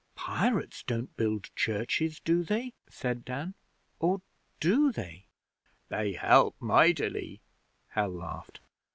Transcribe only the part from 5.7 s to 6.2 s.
'They